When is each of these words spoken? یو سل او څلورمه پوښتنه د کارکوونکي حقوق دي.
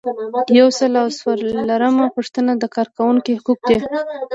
یو 0.59 0.67
سل 0.77 0.91
او 1.01 1.07
څلورمه 1.19 2.05
پوښتنه 2.15 2.51
د 2.57 2.63
کارکوونکي 2.75 3.31
حقوق 3.39 3.59
دي. 3.69 3.77